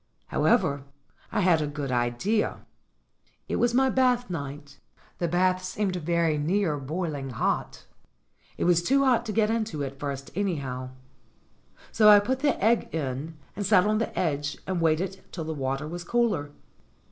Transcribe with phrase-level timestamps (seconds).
[0.29, 0.81] How ever,
[1.31, 2.65] I had a good idea.
[3.47, 4.79] It was my bath night.
[5.19, 7.85] The bath seemed very near boiling hot;
[8.57, 10.89] it was too hot to get into at first, anyhow.
[11.91, 15.53] So I put the egg in, and sat on the edge and waited till the
[15.53, 16.49] water was cooler.